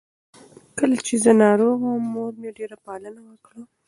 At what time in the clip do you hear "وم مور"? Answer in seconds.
1.93-2.33